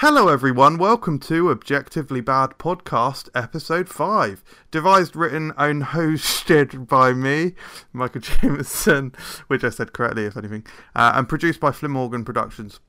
Hello, 0.00 0.28
everyone. 0.28 0.78
Welcome 0.78 1.18
to 1.18 1.50
Objectively 1.50 2.22
Bad 2.22 2.52
Podcast, 2.56 3.28
Episode 3.34 3.86
5. 3.86 4.42
Devised, 4.70 5.14
written, 5.14 5.52
and 5.58 5.82
hosted 5.82 6.88
by 6.88 7.12
me, 7.12 7.52
Michael 7.92 8.20
Jameson, 8.40 9.14
which 9.48 9.62
I 9.62 9.68
said 9.68 9.92
correctly, 9.92 10.24
if 10.24 10.38
anything, 10.38 10.64
uh, 10.96 11.12
and 11.14 11.28
produced 11.28 11.60
by 11.60 11.70
Flynn 11.70 11.92
Morgan 11.92 12.24
Productions. 12.24 12.80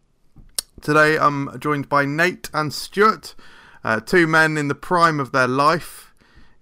Today, 0.80 1.18
I'm 1.18 1.60
joined 1.60 1.90
by 1.90 2.06
Nate 2.06 2.50
and 2.54 2.74
Stuart, 2.74 3.36
uh, 3.84 4.00
two 4.00 4.26
men 4.26 4.56
in 4.56 4.70
the 4.70 4.74
prime 4.74 5.20
of 5.20 5.34
their 5.34 5.50
life. 5.50 6.14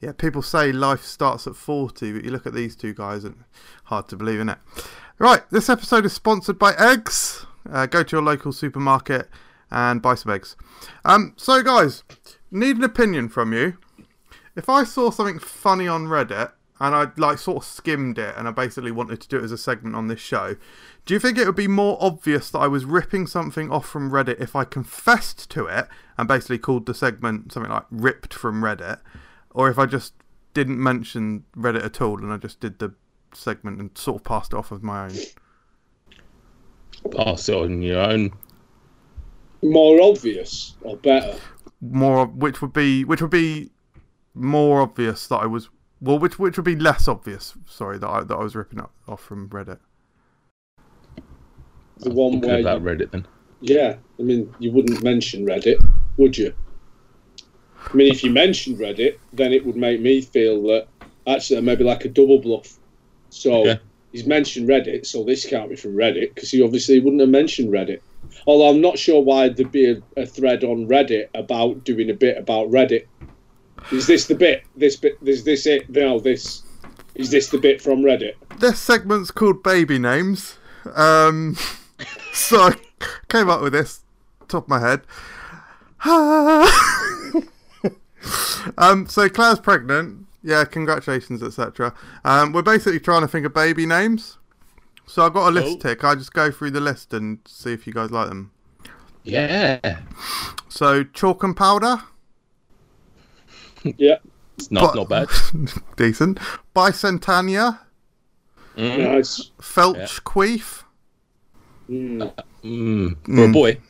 Yeah, 0.02 0.14
people 0.14 0.42
say 0.42 0.72
life 0.72 1.04
starts 1.04 1.46
at 1.46 1.58
40, 1.58 2.12
but 2.12 2.26
you 2.26 2.32
look 2.32 2.48
at 2.48 2.56
these 2.56 2.76
two 2.76 2.96
guys, 2.96 3.24
and 3.24 3.44
hard 3.84 4.08
to 4.08 4.16
believe, 4.16 4.38
isn't 4.38 4.50
it? 4.50 4.58
Right, 5.20 5.48
this 5.52 5.70
episode 5.70 6.06
is 6.06 6.14
sponsored 6.14 6.58
by 6.58 6.74
Eggs. 6.74 7.46
Uh, 7.72 7.86
go 7.86 8.02
to 8.02 8.16
your 8.16 8.24
local 8.24 8.52
supermarket 8.52 9.30
and 9.72 10.02
buy 10.02 10.16
some 10.16 10.32
eggs. 10.32 10.56
Um, 11.06 11.34
so, 11.38 11.62
guys, 11.62 12.04
need 12.52 12.78
an 12.78 12.84
opinion 12.84 13.30
from 13.30 13.54
you. 13.54 13.78
If 14.56 14.70
I 14.70 14.84
saw 14.84 15.12
something 15.12 15.40
funny 15.40 15.88
on 15.88 16.08
Reddit 16.08 16.52
and 16.80 16.96
I 16.96 17.08
like 17.18 17.38
sort 17.38 17.58
of 17.58 17.70
skimmed 17.70 18.18
it 18.18 18.36
and 18.38 18.48
I 18.48 18.52
basically 18.52 18.92
wanted 18.92 19.22
to 19.22 19.28
do 19.28 19.38
it 19.38 19.44
as 19.44 19.52
a 19.52 19.58
segment 19.58 19.96
on 19.96 20.08
this 20.08 20.20
show, 20.20 20.56
do 21.06 21.14
you 21.14 21.20
think 21.20 21.38
it 21.38 21.46
would 21.46 21.56
be 21.56 21.68
more 21.68 21.98
obvious 22.00 22.50
that 22.52 22.60
I 22.60 22.68
was 22.68 22.86
ripping 22.86 23.28
something 23.28 23.72
off 23.72 23.88
from 23.88 24.12
Reddit 24.12 24.40
if 24.40 24.56
I 24.56 24.64
confessed 24.64 25.50
to 25.52 25.66
it 25.66 25.88
and 26.18 26.28
basically 26.28 26.58
called 26.58 26.86
the 26.86 26.94
segment 26.94 27.52
something 27.52 27.72
like 27.72 27.86
ripped 27.90 28.34
from 28.34 28.62
Reddit, 28.62 29.00
or 29.52 29.70
if 29.70 29.80
I 29.80 29.86
just 29.86 30.14
didn't 30.54 30.82
mention 30.82 31.46
Reddit 31.56 31.86
at 31.86 32.02
all 32.02 32.18
and 32.20 32.32
I 32.32 32.38
just 32.38 32.60
did 32.60 32.80
the 32.80 32.94
segment 33.34 33.80
and 33.80 33.98
sort 33.98 34.22
of 34.22 34.24
passed 34.24 34.54
it 34.54 34.58
off 34.58 34.72
of 34.72 34.84
my 34.84 35.06
own? 35.06 35.16
Pass 37.16 37.50
it 37.50 37.56
on 37.56 37.82
your 37.82 38.02
own. 38.02 38.34
More 39.62 40.02
obvious 40.02 40.76
or 40.82 40.98
better? 40.98 41.38
more 41.82 42.26
which 42.26 42.62
would 42.62 42.74
be 42.74 43.06
which 43.06 43.22
would 43.22 43.32
be 43.32 43.70
more 44.34 44.82
obvious 44.82 45.28
that 45.28 45.38
I 45.38 45.46
was 45.46 45.70
well 46.02 46.20
which 46.20 46.38
which 46.38 46.58
would 46.58 46.66
be 46.66 46.76
less 46.76 47.08
obvious 47.08 47.56
sorry 47.66 47.98
that 48.00 48.08
I 48.10 48.22
that 48.24 48.36
I 48.36 48.44
was 48.44 48.54
ripping 48.56 48.80
up 48.82 48.92
off 49.08 49.22
from 49.22 49.48
Reddit 49.50 49.80
The 52.00 52.10
one 52.10 52.34
Thinking 52.34 52.50
where, 52.50 52.60
about 52.60 52.82
you, 52.82 52.88
Reddit 52.88 53.12
then. 53.12 53.28
yeah, 53.62 53.96
I 54.20 54.24
mean, 54.24 54.54
you 54.60 54.72
wouldn't 54.72 55.04
mention 55.04 55.46
Reddit, 55.46 55.78
would 56.18 56.38
you? 56.38 56.54
I 57.92 57.96
mean, 57.96 58.12
if 58.12 58.24
you 58.24 58.32
mentioned 58.32 58.78
Reddit, 58.78 59.18
then 59.34 59.52
it 59.54 59.66
would 59.66 59.76
make 59.76 60.00
me 60.02 60.22
feel 60.22 60.62
that 60.64 60.88
actually 61.28 61.62
maybe 61.62 61.84
like 61.84 62.06
a 62.06 62.10
double 62.10 62.40
bluff. 62.40 62.78
So 63.30 63.66
Yeah. 63.66 63.78
he's 64.12 64.26
mentioned 64.26 64.68
Reddit, 64.70 65.06
so 65.06 65.24
this 65.24 65.46
can't 65.46 65.70
be 65.70 65.76
from 65.76 65.96
Reddit 65.96 66.34
because 66.36 66.52
he 66.52 66.62
obviously 66.62 67.00
wouldn't 67.00 67.22
have 67.22 67.30
mentioned 67.30 67.70
Reddit. 67.70 68.02
Although 68.48 68.70
I'm 68.70 68.82
not 68.82 68.98
sure 68.98 69.22
why 69.22 69.50
there'd 69.50 69.72
be 69.72 69.92
a, 69.92 70.02
a 70.18 70.26
thread 70.26 70.64
on 70.64 70.88
Reddit 70.88 71.30
about 71.36 71.84
doing 71.84 72.10
a 72.10 72.14
bit 72.14 72.38
about 72.38 72.70
Reddit. 72.70 73.06
Is 73.92 74.08
this 74.08 74.28
the 74.28 74.36
bit? 74.36 74.64
This 74.76 74.96
bit? 74.96 75.18
Is 75.24 75.44
this 75.44 75.66
it? 75.66 75.90
No, 75.90 76.20
this. 76.20 76.64
Is 77.16 77.32
this 77.32 77.50
the 77.50 77.58
bit 77.58 77.82
from 77.82 78.02
Reddit? 78.02 78.34
this 78.60 78.80
segment's 78.80 79.32
called 79.32 79.64
baby 79.64 79.98
names 79.98 80.58
um 80.96 81.56
so 82.34 82.58
I 82.58 82.76
came 83.30 83.50
up 83.50 83.62
with 83.62 83.74
this 83.74 84.02
top 84.48 84.64
of 84.64 84.70
my 84.70 84.80
head 84.80 85.02
um 88.78 89.08
so 89.08 89.30
Claire's 89.30 89.60
pregnant 89.60 90.26
yeah 90.44 90.66
congratulations 90.66 91.42
etc 91.42 91.94
um 92.26 92.52
we're 92.52 92.62
basically 92.62 93.00
trying 93.00 93.22
to 93.22 93.28
think 93.28 93.46
of 93.46 93.54
baby 93.54 93.86
names 93.86 94.38
so 95.12 95.26
I've 95.26 95.34
got 95.34 95.50
a 95.50 95.52
list 95.52 95.80
Oh. 95.84 95.88
here 95.88 95.96
can 95.96 96.10
I 96.10 96.16
just 96.16 96.34
go 96.34 96.52
through 96.52 96.72
the 96.72 96.80
list 96.80 97.14
and 97.14 97.40
see 97.48 97.74
if 97.74 97.88
you 97.88 97.94
guys 97.94 98.12
like 98.12 98.30
them 98.30 98.52
Yeah. 99.24 100.00
so 100.70 101.04
chalk 101.04 101.44
and 101.44 101.56
powder 101.58 102.04
Yeah, 103.84 104.18
It's 104.58 104.70
not, 104.72 104.94
But- 104.94 104.96
not 104.96 105.10
bad. 105.10 105.28
decent 105.98 106.40
Bicentennia 106.76 107.80
Mm. 108.78 108.98
nice. 109.16 109.52
Felch 109.62 109.98
Yeah. 109.98 110.06
Queef 110.24 110.84
Mm. 111.90 112.32
Mm. 112.64 113.36
For 113.36 113.46
a 113.46 113.48
boy. 113.52 113.82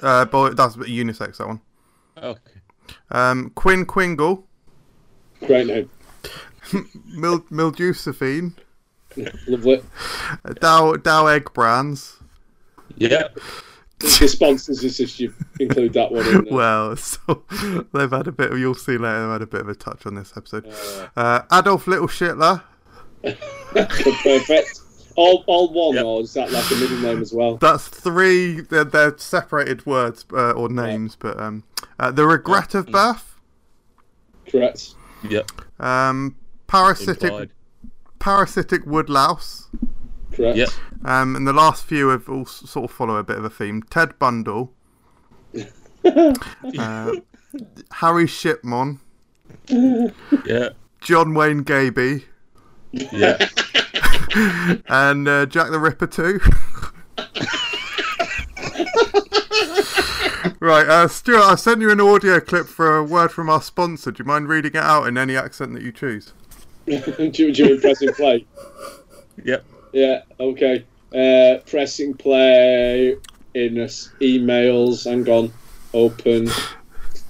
uh 0.00 0.24
boy 0.26 0.50
that's 0.50 0.76
unisex 0.76 1.38
that 1.38 1.46
one 1.48 1.60
Okay. 2.16 2.60
um 3.10 3.50
Quinn 3.50 3.84
Quingle 3.84 4.44
Great 5.46 5.66
name. 5.66 5.90
Mil 7.06 7.40
Miljucephine 7.50 8.52
Lovely. 9.46 9.82
Dow 10.60 10.94
Dow 10.96 11.26
Egg 11.26 11.52
Brands. 11.54 12.16
Yeah. 12.96 13.28
the 14.00 14.28
sponsors 14.28 14.84
is 14.84 15.00
if 15.00 15.18
you 15.18 15.34
include 15.60 15.92
that 15.94 16.10
one 16.12 16.26
in 16.26 16.44
there. 16.44 16.52
Well, 16.52 16.96
so 16.96 17.42
they've 17.92 18.10
had 18.10 18.28
a 18.28 18.32
bit 18.32 18.52
of. 18.52 18.58
You'll 18.58 18.74
see 18.74 18.96
later. 18.98 19.20
They've 19.22 19.32
had 19.32 19.42
a 19.42 19.46
bit 19.46 19.60
of 19.62 19.68
a 19.68 19.74
touch 19.74 20.06
on 20.06 20.14
this 20.14 20.32
episode. 20.36 20.66
Uh, 20.66 21.08
Uh, 21.50 21.58
Adolf 21.60 21.86
Little 21.86 22.06
Shitler. 22.08 22.62
perfect. 23.22 24.80
All, 25.16 25.42
all 25.48 25.72
one, 25.72 25.96
Yep. 25.96 26.04
or 26.04 26.20
is 26.20 26.32
that 26.34 26.52
like 26.52 26.70
a 26.70 26.74
middle 26.76 26.98
name 26.98 27.20
as 27.20 27.32
well? 27.32 27.56
That's 27.56 27.88
three. 27.88 28.60
They're, 28.60 28.84
they're 28.84 29.18
separated 29.18 29.84
words 29.84 30.24
uh, 30.32 30.52
or 30.52 30.68
names, 30.68 31.16
but 31.16 31.38
um, 31.40 31.64
uh, 31.98 32.12
the 32.12 32.24
regret 32.24 32.74
of 32.76 32.86
birth. 32.86 33.34
Correct. 34.48 34.94
Yep. 35.28 35.50
Um, 35.80 36.36
parasitic 36.68 37.24
Implied. 37.24 37.50
Parasitic 38.18 38.84
woodlouse. 38.86 39.68
Correct. 40.32 40.56
Yep. 40.56 40.68
Um, 41.04 41.36
and 41.36 41.46
the 41.46 41.52
last 41.52 41.84
few 41.84 42.08
have 42.08 42.28
all 42.28 42.46
sort 42.46 42.90
of 42.90 42.96
follow 42.96 43.16
a 43.16 43.24
bit 43.24 43.38
of 43.38 43.44
a 43.44 43.50
theme. 43.50 43.82
Ted 43.82 44.18
Bundle. 44.18 44.72
uh, 46.04 47.12
Harry 47.92 48.26
Shipmon. 48.26 48.98
Yeah. 49.68 50.70
John 51.00 51.34
Wayne 51.34 51.62
Gaby. 51.62 52.24
Yeah. 52.92 53.48
and 54.88 55.28
uh, 55.28 55.46
Jack 55.46 55.70
the 55.70 55.78
Ripper 55.78 56.06
too. 56.06 56.40
right, 60.60 60.88
uh, 60.88 61.08
Stuart, 61.08 61.42
I 61.42 61.54
sent 61.54 61.80
you 61.80 61.90
an 61.90 62.00
audio 62.00 62.40
clip 62.40 62.66
for 62.66 62.96
a 62.96 63.04
word 63.04 63.32
from 63.32 63.48
our 63.48 63.62
sponsor. 63.62 64.10
Do 64.10 64.22
you 64.22 64.26
mind 64.26 64.48
reading 64.48 64.72
it 64.72 64.76
out 64.76 65.06
in 65.06 65.16
any 65.18 65.36
accent 65.36 65.72
that 65.74 65.82
you 65.82 65.92
choose? 65.92 66.32
Do, 66.88 67.30
you- 67.44 67.52
do 67.52 67.80
pressing 67.80 68.12
play? 68.14 68.46
Yep. 69.44 69.64
Yeah, 69.92 70.22
okay. 70.40 70.84
Uh, 71.14 71.60
pressing 71.66 72.14
play 72.14 73.16
in 73.54 73.78
us 73.80 74.10
emails. 74.20 75.08
Hang 75.08 75.28
on. 75.28 75.52
Open. 75.94 76.50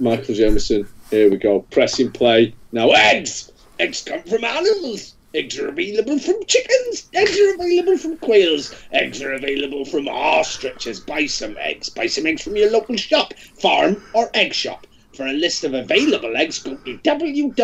Michael 0.01 0.35
Jameson. 0.35 0.89
Here 1.11 1.31
we 1.31 1.37
go. 1.37 1.61
Pressing 1.71 2.11
play. 2.11 2.55
Now, 2.73 2.91
eggs! 2.91 3.53
Eggs 3.79 4.03
come 4.03 4.23
from 4.25 4.45
animals. 4.45 5.15
Eggs 5.35 5.59
are 5.59 5.69
available 5.69 6.19
from 6.19 6.35
chickens. 6.47 7.09
Eggs 7.15 7.39
are 7.39 7.55
available 7.55 7.97
from 7.97 8.17
quails. 8.17 8.75
Eggs 8.93 9.23
are 9.23 9.35
available 9.35 9.85
from 9.85 10.09
ostriches. 10.09 11.01
Buy 11.01 11.27
some 11.27 11.57
eggs. 11.61 11.89
Buy 11.89 12.07
some 12.07 12.27
eggs 12.27 12.43
from 12.43 12.57
your 12.57 12.71
local 12.71 12.97
shop, 12.97 13.35
farm, 13.61 14.03
or 14.15 14.31
egg 14.35 14.53
shop. 14.53 14.87
For 15.19 15.27
a 15.27 15.33
list 15.33 15.65
of 15.65 15.75
available 15.75 16.37
eggs, 16.37 16.61
go 16.61 16.77
to 16.77 16.97
www.eggs.com 16.99 17.57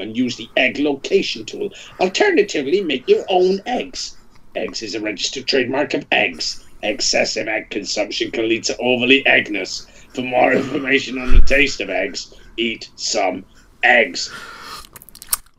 and 0.00 0.16
use 0.16 0.36
the 0.36 0.48
egg 0.56 0.78
location 0.78 1.44
tool. 1.44 1.68
Alternatively, 2.00 2.80
make 2.80 3.06
your 3.06 3.26
own 3.28 3.60
eggs. 3.66 4.16
Eggs 4.56 4.80
is 4.80 4.94
a 4.94 5.00
registered 5.00 5.46
trademark 5.46 5.92
of 5.92 6.06
eggs. 6.10 6.64
Excessive 6.82 7.48
egg 7.48 7.68
consumption 7.68 8.30
can 8.30 8.48
lead 8.48 8.64
to 8.64 8.74
overly 8.78 9.24
eggness. 9.24 9.86
For 10.14 10.22
more 10.22 10.52
information 10.54 11.18
on 11.18 11.34
the 11.34 11.42
taste 11.42 11.82
of 11.82 11.90
eggs, 11.90 12.34
eat 12.56 12.88
some 12.96 13.44
eggs. 13.82 14.32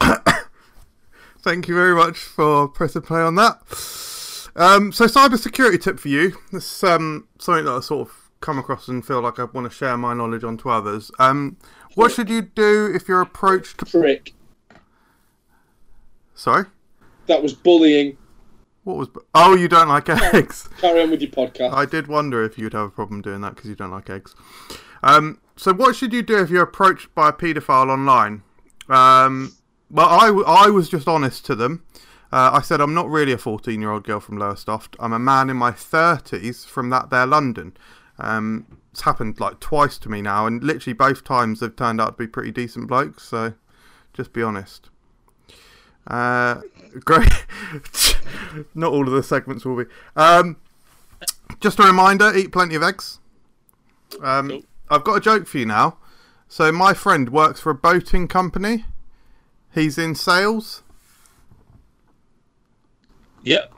Thank 1.43 1.67
you 1.67 1.75
very 1.75 1.93
much 1.93 2.17
for 2.17 2.67
pressing 2.67 3.03
play 3.03 3.21
on 3.21 3.35
that. 3.35 3.59
Um, 4.55 4.91
so, 4.91 5.05
cybersecurity 5.05 5.79
tip 5.79 5.99
for 5.99 6.07
you. 6.07 6.35
This 6.51 6.77
is 6.77 6.83
um, 6.83 7.27
something 7.37 7.65
that 7.65 7.73
I 7.73 7.79
sort 7.81 8.09
of 8.09 8.22
come 8.43 8.59
across 8.59 8.87
and 8.87 9.03
feel 9.05 9.21
like 9.21 9.39
I 9.39 9.45
want 9.45 9.69
to 9.69 9.75
share 9.75 9.97
my 9.97 10.13
knowledge 10.13 10.43
onto 10.43 10.69
others. 10.69 11.09
Um, 11.17 11.57
what 11.95 12.11
should 12.11 12.29
you 12.29 12.41
do 12.43 12.91
if 12.93 13.07
you're 13.07 13.21
approached? 13.21 13.77
Prick. 13.89 14.33
Sorry, 16.35 16.65
That 17.27 17.41
was 17.41 17.53
bullying. 17.53 18.17
what 18.83 18.97
was? 18.97 19.07
Oh, 19.33 19.55
you 19.55 19.67
don't 19.67 19.87
like 19.87 20.09
eggs. 20.09 20.67
Carry 20.81 21.01
on 21.01 21.11
with 21.11 21.21
your 21.21 21.31
podcast. 21.31 21.73
I 21.73 21.85
did 21.85 22.07
wonder 22.07 22.43
if 22.43 22.57
you'd 22.57 22.73
have 22.73 22.87
a 22.87 22.91
problem 22.91 23.21
doing 23.21 23.41
that 23.41 23.55
because 23.55 23.69
you 23.69 23.75
don't 23.75 23.91
like 23.91 24.09
eggs. 24.09 24.35
Um, 25.03 25.39
so, 25.55 25.73
what 25.73 25.95
should 25.95 26.11
you 26.13 26.21
do 26.23 26.37
if 26.39 26.49
you're 26.49 26.63
approached 26.63 27.13
by 27.13 27.29
a 27.29 27.33
paedophile 27.33 27.89
online? 27.89 28.41
Um, 28.89 29.55
well, 29.91 30.09
I, 30.09 30.27
w- 30.27 30.45
I 30.45 30.69
was 30.69 30.89
just 30.89 31.07
honest 31.07 31.45
to 31.45 31.55
them. 31.55 31.83
Uh, 32.31 32.49
I 32.53 32.61
said, 32.61 32.81
I'm 32.81 32.95
not 32.95 33.07
really 33.09 33.31
a 33.31 33.37
14 33.37 33.79
year 33.79 33.91
old 33.91 34.03
girl 34.05 34.19
from 34.19 34.37
Lowestoft. 34.39 34.95
I'm 34.99 35.13
a 35.13 35.19
man 35.19 35.51
in 35.51 35.57
my 35.57 35.71
30s 35.71 36.65
from 36.65 36.89
that 36.89 37.11
there 37.11 37.27
London. 37.27 37.77
Um, 38.19 38.65
it's 38.91 39.01
happened 39.01 39.39
like 39.39 39.59
twice 39.59 39.97
to 39.99 40.09
me 40.09 40.21
now, 40.21 40.45
and 40.45 40.63
literally 40.63 40.93
both 40.93 41.23
times 41.23 41.59
they've 41.59 41.75
turned 41.75 41.99
out 41.99 42.17
to 42.17 42.23
be 42.23 42.27
pretty 42.27 42.51
decent 42.51 42.87
blokes, 42.87 43.23
so 43.23 43.53
just 44.13 44.33
be 44.33 44.43
honest. 44.43 44.89
Uh, 46.05 46.61
great. 47.03 47.45
Not 48.75 48.91
all 48.91 49.07
of 49.07 49.13
the 49.13 49.23
segments 49.23 49.65
will 49.65 49.83
be. 49.83 49.89
Um, 50.15 50.57
just 51.59 51.79
a 51.79 51.83
reminder: 51.83 52.35
eat 52.35 52.51
plenty 52.51 52.75
of 52.75 52.83
eggs. 52.83 53.19
Um, 54.21 54.49
Cool. 54.49 54.63
I've 54.89 55.03
got 55.03 55.15
a 55.15 55.21
joke 55.21 55.47
for 55.47 55.57
you 55.57 55.65
now. 55.65 55.97
So 56.47 56.71
my 56.71 56.93
friend 56.93 57.29
works 57.29 57.59
for 57.61 57.71
a 57.71 57.75
boating 57.75 58.27
company. 58.27 58.85
He's 59.73 59.97
in 59.97 60.13
sales. 60.13 60.83
Yep. 63.41 63.73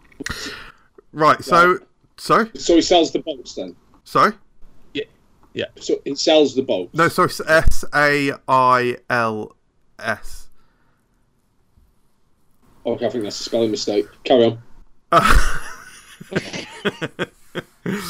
Right. 1.14 1.42
So 1.42 1.80
sorry, 2.18 2.50
So 2.56 2.76
he 2.76 2.82
sells 2.82 3.14
the 3.14 3.20
boats 3.20 3.56
then. 3.56 3.76
Sorry. 4.06 4.34
Yeah, 4.94 5.04
yeah. 5.54 5.66
So 5.76 6.02
it 6.06 6.18
sells 6.18 6.56
the 6.56 6.62
boat. 6.62 6.90
No, 6.94 7.10
sorry. 7.10 7.32
S 7.48 7.84
A 7.94 8.32
I 8.48 8.98
L 9.10 9.56
S. 10.00 10.48
Okay, 12.86 13.06
I 13.06 13.10
think 13.10 13.24
that's 13.24 13.42
a 13.42 13.44
spelling 13.44 13.72
mistake. 13.72 14.06
Carry 14.24 14.58
on. 15.12 15.12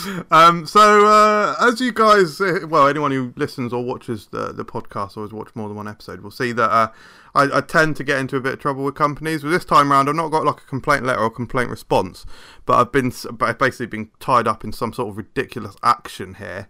Um, 0.32 0.66
so 0.66 1.06
uh, 1.06 1.56
as 1.62 1.80
you 1.80 1.92
guys, 1.92 2.42
uh, 2.42 2.66
well, 2.68 2.88
anyone 2.88 3.12
who 3.12 3.34
listens 3.36 3.72
or 3.72 3.84
watches 3.84 4.28
the 4.28 4.52
the 4.52 4.66
podcast 4.66 5.16
or 5.18 5.22
has 5.22 5.32
watched 5.32 5.56
more 5.56 5.68
than 5.68 5.78
one 5.78 5.88
episode 5.88 6.22
will 6.22 6.32
see 6.32 6.52
that 6.52 6.70
uh, 6.70 6.88
I, 7.34 7.58
I 7.58 7.62
tend 7.62 7.96
to 7.98 8.04
get 8.04 8.20
into 8.20 8.38
a 8.38 8.42
bit 8.42 8.54
of 8.54 8.60
trouble 8.60 8.84
with 8.84 8.96
companies. 8.96 9.44
But 9.44 9.50
this 9.50 9.66
time 9.66 9.92
round, 9.92 10.10
I've 10.10 10.16
not 10.16 10.30
got 10.30 10.46
like 10.46 10.62
a 10.62 10.66
complaint 10.66 11.06
letter 11.06 11.22
or 11.22 11.30
complaint 11.30 11.70
response, 11.70 12.26
but 12.66 12.80
I've 12.80 12.92
been 12.92 13.14
I've 13.42 13.60
basically 13.60 13.86
been 13.86 14.10
tied 14.20 14.48
up 14.48 14.64
in 14.64 14.74
some 14.74 14.94
sort 14.94 15.10
of 15.10 15.18
ridiculous 15.18 15.76
action 15.84 16.36
here. 16.36 16.68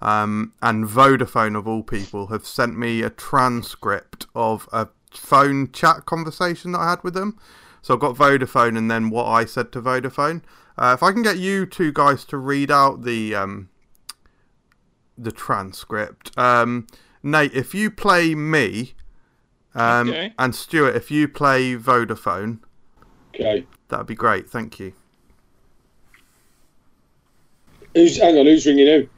Um, 0.00 0.52
and 0.62 0.84
Vodafone 0.84 1.56
of 1.56 1.66
all 1.66 1.82
people 1.82 2.28
have 2.28 2.46
sent 2.46 2.78
me 2.78 3.02
a 3.02 3.10
transcript 3.10 4.26
of 4.34 4.68
a 4.72 4.88
phone 5.10 5.72
chat 5.72 6.04
conversation 6.06 6.72
that 6.72 6.80
I 6.80 6.90
had 6.90 7.02
with 7.02 7.14
them. 7.14 7.38
So 7.82 7.94
I've 7.94 8.00
got 8.00 8.16
Vodafone 8.16 8.76
and 8.76 8.90
then 8.90 9.10
what 9.10 9.26
I 9.26 9.44
said 9.44 9.72
to 9.72 9.80
Vodafone. 9.82 10.42
Uh, 10.78 10.92
if 10.94 11.02
I 11.02 11.12
can 11.12 11.22
get 11.22 11.38
you 11.38 11.66
two 11.66 11.92
guys 11.92 12.24
to 12.26 12.36
read 12.36 12.70
out 12.70 13.02
the 13.02 13.34
um, 13.34 13.68
the 15.16 15.32
transcript, 15.32 16.36
um, 16.38 16.86
Nate, 17.22 17.52
if 17.52 17.74
you 17.74 17.90
play 17.90 18.34
me, 18.34 18.94
um, 19.74 20.10
Okay. 20.10 20.32
and 20.38 20.54
Stuart, 20.54 20.94
if 20.94 21.10
you 21.10 21.26
play 21.26 21.74
Vodafone, 21.74 22.60
Okay. 23.34 23.66
that'd 23.88 24.06
be 24.06 24.14
great. 24.14 24.48
Thank 24.48 24.78
you. 24.78 24.92
Who's 27.94 28.16
hang 28.20 28.38
on? 28.38 28.46
Who's 28.46 28.64
ringing 28.66 28.86
who? 28.86 29.08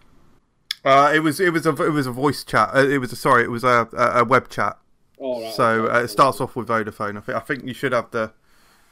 Uh, 0.89 1.12
it 1.15 1.19
was 1.21 1.41
it 1.41 1.53
was 1.53 1.67
a 1.67 1.71
it 1.83 1.91
was 1.91 2.07
a 2.07 2.12
voice 2.12 2.43
chat. 2.43 2.71
Uh, 2.75 2.89
it 2.89 2.99
was 2.99 3.12
a, 3.12 3.17
sorry, 3.17 3.45
it 3.45 3.51
was 3.51 3.65
a, 3.65 3.87
a, 3.93 4.21
a 4.21 4.25
web 4.25 4.49
chat. 4.49 4.79
All 5.19 5.43
right. 5.43 5.53
So 5.53 5.93
uh, 5.93 6.01
it 6.05 6.09
starts 6.09 6.41
off 6.41 6.57
with 6.57 6.69
Vodafone. 6.69 7.19
I 7.19 7.21
think 7.21 7.37
I 7.37 7.41
think 7.41 7.65
you 7.67 7.75
should 7.75 7.93
have 7.93 8.11
the 8.12 8.33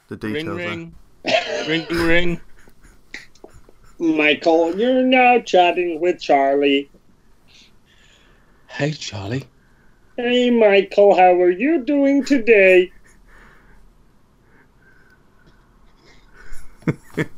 the 0.07 0.17
Ring, 0.17 0.33
details 0.35 0.57
ring. 0.65 0.95
ring, 1.67 1.85
ring, 1.89 2.07
ring. 2.07 2.41
Michael, 3.99 4.79
you're 4.79 5.03
now 5.03 5.39
chatting 5.39 5.99
with 5.99 6.21
Charlie. 6.21 6.89
Hey, 8.67 8.91
Charlie. 8.91 9.45
Hey, 10.15 10.49
Michael, 10.49 11.15
how 11.15 11.33
are 11.33 11.49
you 11.49 11.83
doing 11.83 12.23
today? 12.23 12.93
there. 16.85 17.29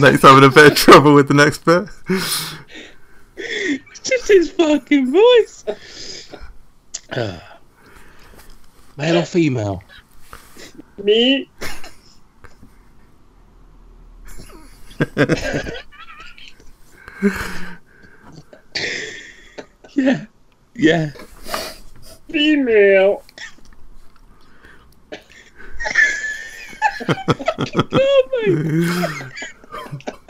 Nate's 0.00 0.22
having 0.22 0.44
a 0.44 0.50
bit 0.52 0.72
of 0.72 0.76
trouble 0.76 1.14
with 1.14 1.28
the 1.28 1.34
next 1.34 1.64
bit. 1.64 1.88
It's 3.36 4.00
just 4.02 4.28
his 4.28 4.50
fucking 4.50 5.12
voice. 5.12 5.64
Ah. 7.12 7.49
Male 9.00 9.18
or 9.18 9.24
female? 9.24 9.82
Me? 11.02 11.48
Yeah. 19.94 20.26
Yeah. 20.74 21.10
Female. 22.30 23.22
Oh, 27.08 27.12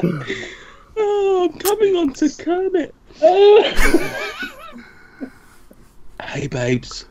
oh, 0.97 1.51
I'm 1.53 1.59
coming 1.59 1.97
on 1.97 2.13
to 2.15 2.29
Kermit. 2.31 2.95
Hey, 6.23 6.47
babes. 6.47 7.07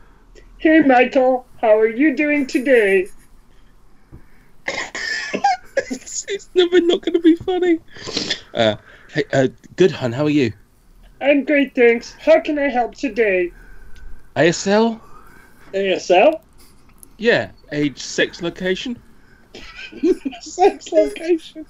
hey, 0.58 0.80
Michael, 0.80 1.44
how 1.60 1.78
are 1.78 1.88
you 1.88 2.16
doing 2.16 2.46
today? 2.46 3.08
it's, 5.76 6.48
never 6.54 6.80
not 6.80 7.02
going 7.02 7.14
to 7.14 7.20
be 7.20 7.36
funny. 7.36 7.80
Uh, 8.54 8.76
hey, 9.12 9.24
uh, 9.32 9.48
good, 9.76 9.90
hun. 9.90 10.12
How 10.12 10.24
are 10.24 10.30
you? 10.30 10.52
I'm 11.20 11.44
great, 11.44 11.74
thanks. 11.74 12.14
How 12.18 12.40
can 12.40 12.58
I 12.58 12.68
help 12.68 12.94
today? 12.94 13.52
ASL? 14.36 15.00
ASL? 15.74 16.40
Yeah. 17.18 17.50
Age, 17.72 17.98
sex, 17.98 18.40
location? 18.40 18.98
Sex 20.40 20.92
location. 20.92 21.66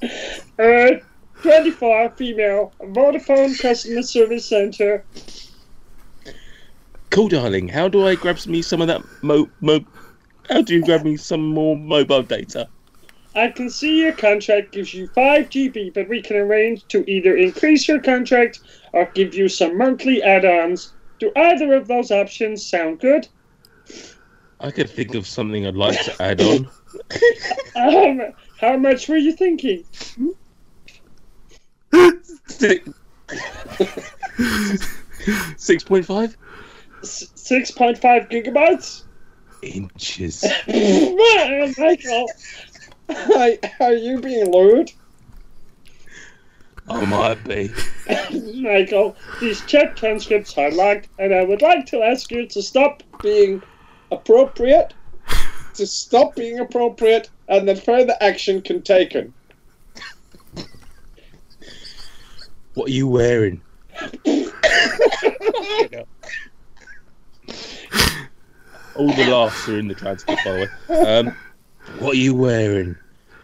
Uh, 0.59 0.91
24, 1.43 2.11
female. 2.11 2.73
Vodafone 2.81 3.59
Customer 3.59 4.03
Service 4.03 4.47
Center. 4.47 5.05
Cool, 7.11 7.29
darling. 7.29 7.69
How 7.69 7.89
do 7.89 8.07
I 8.07 8.15
grab 8.15 8.45
me 8.47 8.63
some 8.63 8.81
of 8.81 8.87
that 8.87 9.03
mo 9.23 9.49
mo? 9.61 9.85
How 10.49 10.63
do 10.63 10.75
you 10.75 10.85
grab 10.85 11.05
me 11.05 11.17
some 11.17 11.47
more 11.47 11.77
mobile 11.77 12.23
data? 12.23 12.69
I 13.35 13.49
can 13.49 13.71
see 13.71 14.01
your 14.01 14.13
contract 14.13 14.73
gives 14.73 14.93
you 14.93 15.07
5 15.09 15.51
GB, 15.51 15.95
but 15.95 16.09
we 16.09 16.21
can 16.21 16.37
arrange 16.37 16.87
to 16.89 17.09
either 17.09 17.37
increase 17.37 17.87
your 17.87 18.01
contract 18.01 18.61
or 18.93 19.07
give 19.15 19.35
you 19.35 19.49
some 19.49 19.79
monthly 19.79 20.21
add 20.23 20.45
ons. 20.45 20.93
Do 21.21 21.31
either 21.37 21.75
of 21.75 21.87
those 21.87 22.11
options 22.11 22.65
sound 22.67 22.99
good? 22.99 23.29
I 24.59 24.71
could 24.71 24.91
think 24.91 25.15
of 25.15 25.27
something 25.27 25.67
I'd 25.67 25.77
like 25.77 26.03
to 26.05 26.23
add 26.23 26.41
on. 26.41 26.69
Um, 27.77 28.21
how 28.61 28.77
much 28.77 29.09
were 29.09 29.17
you 29.17 29.33
thinking? 29.33 29.85
Six. 32.47 32.91
Six 37.03 37.71
point 37.71 37.99
five 37.99 38.29
gigabytes? 38.29 39.05
inches. 39.63 40.45
Michael! 41.79 42.27
Are 43.81 43.93
you 43.93 44.21
being 44.21 44.51
lewd? 44.51 44.93
I 46.89 47.05
might 47.05 47.45
be. 47.45 47.71
Michael, 48.63 49.17
these 49.41 49.61
chat 49.63 49.97
transcripts 49.97 50.57
are 50.59 50.71
locked, 50.73 51.09
and 51.19 51.33
I 51.33 51.45
would 51.45 51.63
like 51.63 51.87
to 51.87 52.03
ask 52.03 52.31
you 52.31 52.47
to 52.49 52.63
stop 52.63 53.03
being 53.23 53.63
appropriate, 54.11 54.93
to 55.75 55.87
stop 55.87 56.35
being 56.35 56.59
appropriate, 56.59 57.31
and 57.49 57.69
that 57.69 57.85
further 57.85 58.15
action 58.21 58.61
can 58.61 58.83
taken. 58.83 59.33
What 62.75 62.89
are 62.89 62.93
you 62.93 63.09
wearing? 63.09 63.61
All 69.01 69.11
the 69.15 69.31
laughs 69.31 69.67
are 69.67 69.79
in 69.79 69.89
the 69.89 69.95
transcript, 69.95 70.45
by 70.45 70.53
the 70.53 70.59
way. 70.59 71.01
Um, 71.07 71.35
what 72.01 72.13
are 72.13 72.19
you 72.19 72.35
wearing? 72.35 72.95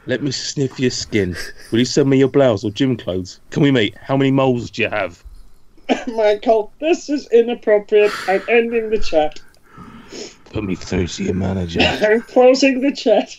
Let 0.05 0.23
me 0.23 0.31
sniff 0.31 0.79
your 0.79 0.91
skin. 0.91 1.35
Will 1.73 1.79
you 1.79 1.87
send 1.87 2.11
me 2.11 2.19
your 2.19 2.29
blouse 2.29 2.63
or 2.63 2.71
gym 2.71 2.95
clothes? 2.95 3.41
Can 3.49 3.63
we 3.63 3.71
meet? 3.71 3.97
How 3.97 4.19
many 4.19 4.31
moles 4.31 4.71
do 4.71 4.83
you 4.83 4.91
have? 4.91 5.25
Michael, 6.09 6.75
this 6.79 7.09
is 7.09 7.27
inappropriate. 7.33 8.13
I'm 8.29 8.43
ending 8.51 8.91
the 8.91 8.99
chat. 8.99 9.41
Put 10.53 10.65
me 10.65 10.75
through 10.75 11.07
to 11.07 11.25
your 11.25 11.33
manager. 11.33 11.81
I'm 12.03 12.21
closing 12.21 12.83
the 12.83 12.93
chat. 12.93 13.35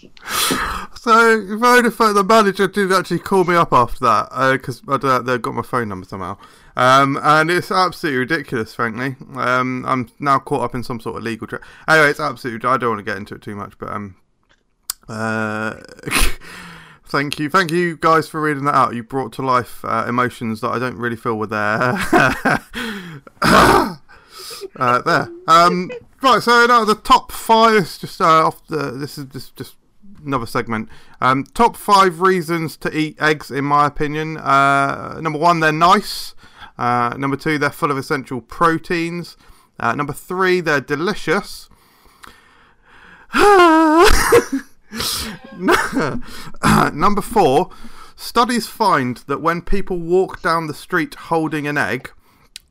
So 1.07 1.39
Vodafone, 1.39 2.15
the 2.15 2.23
manager 2.25 2.67
did 2.67 2.91
actually 2.91 3.19
call 3.19 3.45
me 3.45 3.55
up 3.55 3.71
after 3.71 3.99
that 3.99 4.27
because 4.51 4.81
I 4.89 4.97
don't, 4.97 5.25
they 5.25 5.37
got 5.37 5.53
my 5.53 5.61
phone 5.61 5.87
number 5.87 6.05
somehow, 6.05 6.37
um, 6.75 7.17
and 7.23 7.49
it's 7.49 7.71
absolutely 7.71 8.19
ridiculous. 8.19 8.75
Frankly, 8.75 9.15
um, 9.37 9.85
I'm 9.87 10.09
now 10.19 10.37
caught 10.39 10.63
up 10.63 10.75
in 10.75 10.83
some 10.83 10.99
sort 10.99 11.15
of 11.15 11.23
legal. 11.23 11.47
Tra- 11.47 11.61
anyway, 11.87 12.09
it's 12.09 12.19
absolutely. 12.19 12.67
I 12.67 12.75
don't 12.75 12.89
want 12.89 12.99
to 12.99 13.09
get 13.09 13.15
into 13.15 13.35
it 13.35 13.41
too 13.41 13.55
much, 13.55 13.77
but 13.77 13.87
um, 13.87 14.17
uh, 15.07 15.75
thank 17.05 17.39
you, 17.39 17.49
thank 17.49 17.71
you 17.71 17.95
guys 17.95 18.27
for 18.27 18.41
reading 18.41 18.65
that 18.65 18.75
out. 18.75 18.93
You 18.93 19.01
brought 19.01 19.31
to 19.33 19.41
life 19.41 19.85
uh, 19.85 20.03
emotions 20.09 20.59
that 20.59 20.71
I 20.71 20.77
don't 20.77 20.97
really 20.97 21.15
feel 21.15 21.37
were 21.37 21.47
there. 21.47 21.93
uh, 23.41 23.95
there. 24.75 25.29
Um, 25.47 25.89
right. 26.21 26.43
So 26.43 26.65
now 26.65 26.83
the 26.83 26.95
top 26.95 27.31
five. 27.31 27.97
Just 27.97 28.19
uh, 28.19 28.47
off 28.47 28.67
the. 28.67 28.91
This 28.91 29.17
is 29.17 29.27
just 29.27 29.55
just 29.55 29.77
another 30.27 30.45
segment. 30.45 30.89
Um, 31.21 31.45
top 31.45 31.75
five 31.75 32.21
reasons 32.21 32.77
to 32.77 32.95
eat 32.95 33.19
eggs, 33.19 33.49
in 33.49 33.65
my 33.65 33.87
opinion. 33.87 34.37
Uh, 34.37 35.19
number 35.21 35.39
one, 35.39 35.61
they're 35.61 35.71
nice. 35.71 36.35
Uh, 36.77 37.15
number 37.17 37.37
two, 37.37 37.57
they're 37.57 37.71
full 37.71 37.89
of 37.89 37.97
essential 37.97 38.41
proteins. 38.41 39.35
Uh, 39.79 39.95
number 39.95 40.13
three, 40.13 40.61
they're 40.61 40.81
delicious. 40.81 41.69
Number 46.93 47.21
four, 47.21 47.69
studies 48.15 48.67
find 48.67 49.17
that 49.27 49.41
when 49.41 49.61
people 49.61 49.99
walk 49.99 50.41
down 50.41 50.67
the 50.67 50.73
street 50.73 51.13
holding 51.15 51.67
an 51.67 51.77
egg, 51.77 52.11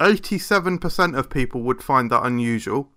87% 0.01 1.17
of 1.17 1.31
people 1.31 1.63
would 1.63 1.83
find 1.83 2.11
that 2.11 2.25
unusual. 2.25 2.91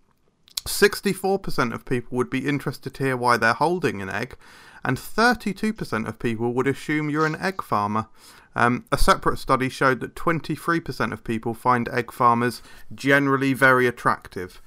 64% 0.66 1.74
of 1.74 1.86
people 1.86 2.18
would 2.18 2.30
be 2.30 2.48
interested 2.48 2.94
to 2.94 3.04
hear 3.04 3.18
why 3.18 3.38
they're 3.38 3.54
holding 3.54 4.02
an 4.02 4.10
egg, 4.10 4.36
and 4.84 4.98
32% 4.98 6.08
of 6.08 6.20
people 6.20 6.54
would 6.54 6.68
assume 6.68 7.10
you're 7.10 7.26
an 7.26 7.36
egg 7.36 7.62
farmer. 7.62 8.08
Um, 8.56 8.86
a 8.92 8.98
separate 8.98 9.38
study 9.38 9.70
showed 9.70 10.00
that 10.02 10.16
23% 10.16 11.12
of 11.14 11.24
people 11.24 11.54
find 11.54 11.88
egg 11.90 12.12
farmers 12.12 12.62
generally 12.94 13.54
very 13.54 13.88
attractive. 13.88 14.62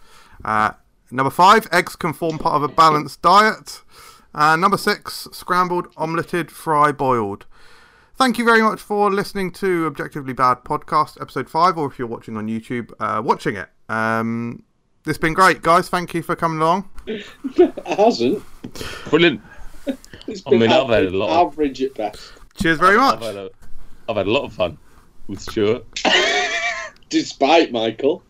Uh, 0.45 0.73
number 1.11 1.31
five, 1.31 1.69
eggs 1.73 1.97
can 1.97 2.13
form 2.13 2.39
part 2.39 2.55
of 2.55 2.63
a 2.63 2.69
balanced 2.69 3.23
diet. 3.23 3.83
Uh, 4.35 4.57
number 4.57 4.79
six, 4.79 5.29
scrambled, 5.33 5.89
omeleted, 5.99 6.51
fry, 6.51 6.93
boiled. 6.93 7.47
Thank 8.15 8.39
you 8.39 8.45
very 8.45 8.63
much 8.63 8.81
for 8.81 9.11
listening 9.11 9.51
to 9.53 9.87
Objectively 9.87 10.33
Bad 10.33 10.65
Podcast, 10.65 11.21
episode 11.21 11.51
five, 11.51 11.77
or 11.77 11.91
if 11.91 11.99
you're 11.99 12.09
watching 12.09 12.37
on 12.37 12.47
YouTube, 12.47 12.93
uh, 13.01 13.21
watching 13.23 13.57
it. 13.57 13.69
Um, 13.89 14.63
it's 15.07 15.19
been 15.19 15.35
great, 15.35 15.63
guys. 15.63 15.89
Thank 15.89 16.15
you 16.15 16.23
for 16.23 16.37
coming 16.37 16.61
along. 16.61 16.89
It 17.07 17.75
hasn't. 17.87 18.43
Brilliant. 19.11 19.41
It's 20.29 20.43
I 20.47 20.51
been 20.51 20.61
mean, 20.61 20.71
I've 20.71 20.89
had 20.89 21.07
a 21.07 21.11
lot 21.11 21.31
of- 21.31 21.53
average 21.53 21.83
at 21.83 21.95
best. 21.95 22.33
Cheers 22.55 22.79
very 22.79 22.97
I've 22.97 23.19
much. 23.19 23.25
had 23.25 23.37
a, 23.37 23.51
I've 24.09 24.17
had 24.17 24.27
a 24.29 24.31
lot 24.31 24.45
of 24.45 24.53
fun 24.53 24.79
with 25.27 25.41
Stuart. 25.41 25.85
Despite 27.09 27.73
Michael. 27.73 28.23